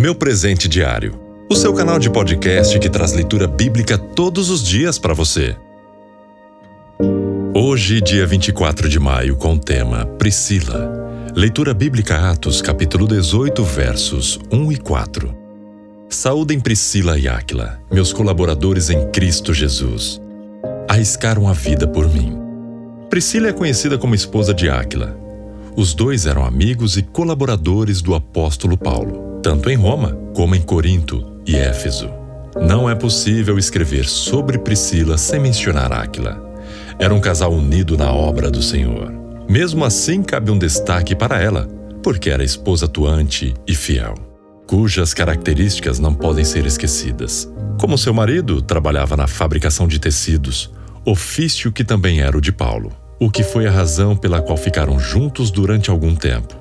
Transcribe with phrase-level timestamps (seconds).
[0.00, 4.98] Meu Presente Diário, o seu canal de podcast que traz leitura bíblica todos os dias
[4.98, 5.54] para você.
[7.54, 11.30] Hoje, dia 24 de maio, com o tema Priscila.
[11.36, 15.36] Leitura bíblica Atos, capítulo 18, versos 1 e 4.
[16.08, 20.18] Saúdem Priscila e Áquila, meus colaboradores em Cristo Jesus.
[20.88, 22.38] Arriscaram a vida por mim.
[23.10, 25.14] Priscila é conhecida como esposa de Áquila.
[25.76, 31.40] Os dois eram amigos e colaboradores do apóstolo Paulo tanto em Roma como em Corinto
[31.46, 32.10] e Éfeso.
[32.60, 36.42] Não é possível escrever sobre Priscila sem mencionar Áquila.
[36.98, 39.12] Era um casal unido na obra do Senhor.
[39.48, 41.66] Mesmo assim, cabe um destaque para ela,
[42.02, 44.14] porque era esposa atuante e fiel,
[44.66, 47.50] cujas características não podem ser esquecidas.
[47.80, 50.70] Como seu marido trabalhava na fabricação de tecidos,
[51.04, 54.98] ofício que também era o de Paulo, o que foi a razão pela qual ficaram
[55.00, 56.59] juntos durante algum tempo.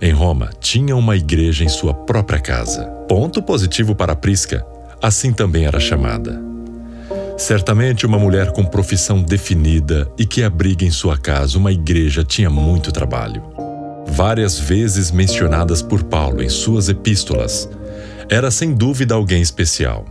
[0.00, 2.84] Em Roma, tinha uma igreja em sua própria casa.
[3.08, 4.66] Ponto positivo para Prisca,
[5.00, 6.42] assim também era chamada.
[7.36, 12.48] Certamente uma mulher com profissão definida e que abriga em sua casa uma igreja tinha
[12.48, 13.42] muito trabalho.
[14.06, 17.68] Várias vezes mencionadas por Paulo em suas epístolas,
[18.28, 20.04] era sem dúvida alguém especial.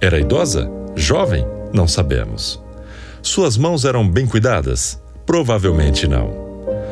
[0.00, 0.70] Era idosa?
[0.96, 1.46] Jovem?
[1.72, 2.60] Não sabemos.
[3.22, 5.00] Suas mãos eram bem cuidadas?
[5.26, 6.49] Provavelmente não.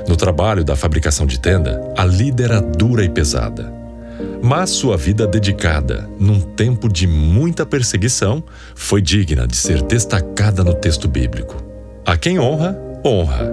[0.08, 3.70] No trabalho da fabricação de tenda, a lida era dura e pesada.
[4.42, 8.42] Mas sua vida dedicada, num tempo de muita perseguição,
[8.74, 11.62] foi digna de ser destacada no texto bíblico.
[12.06, 13.52] A quem honra, honra.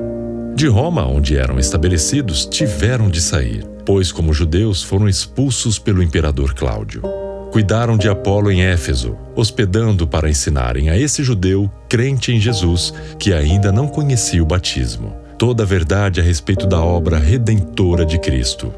[0.56, 6.54] De Roma, onde eram estabelecidos, tiveram de sair, pois, como judeus, foram expulsos pelo imperador
[6.54, 7.02] Cláudio.
[7.52, 13.34] Cuidaram de Apolo em Éfeso, hospedando para ensinarem a esse judeu crente em Jesus que
[13.34, 18.74] ainda não conhecia o batismo toda a verdade a respeito da obra redentora de Cristo.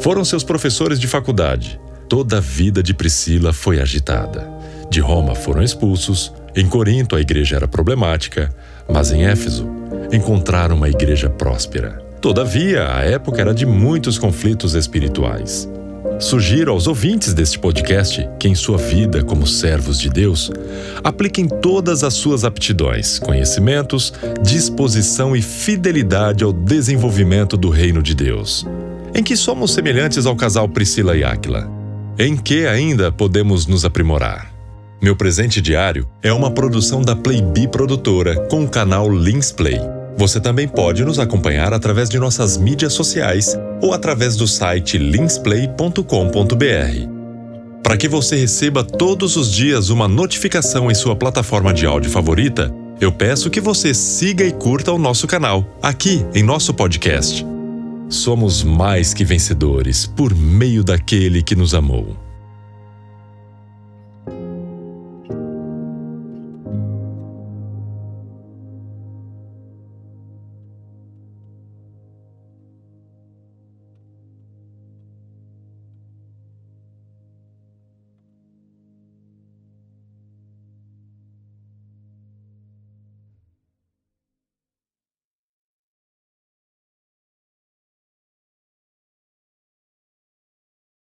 [0.00, 1.80] Foram seus professores de faculdade.
[2.08, 4.48] Toda a vida de Priscila foi agitada.
[4.90, 8.54] De Roma foram expulsos, em Corinto a igreja era problemática,
[8.88, 9.68] mas em Éfeso
[10.10, 12.02] encontraram uma igreja próspera.
[12.20, 15.68] Todavia, a época era de muitos conflitos espirituais.
[16.18, 20.50] Sugiro aos ouvintes deste podcast que, em sua vida como servos de Deus,
[21.04, 24.12] apliquem todas as suas aptidões, conhecimentos,
[24.42, 28.66] disposição e fidelidade ao desenvolvimento do reino de Deus.
[29.14, 31.70] Em que somos semelhantes ao casal Priscila e Áquila?
[32.18, 34.52] Em que ainda podemos nos aprimorar?
[35.00, 39.97] Meu presente diário é uma produção da Playbee Produtora com o canal Lins Play.
[40.18, 47.82] Você também pode nos acompanhar através de nossas mídias sociais ou através do site linsplay.com.br.
[47.84, 52.74] Para que você receba todos os dias uma notificação em sua plataforma de áudio favorita,
[53.00, 57.46] eu peço que você siga e curta o nosso canal, aqui em nosso podcast.
[58.08, 62.27] Somos mais que vencedores por meio daquele que nos amou.